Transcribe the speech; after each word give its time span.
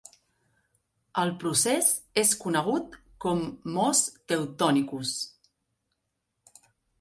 El 1.23 1.33
procés 1.43 1.89
és 2.21 2.31
conegut 2.45 2.97
com 3.27 3.45
mos 3.77 4.01
Teutonicus. 4.33 5.13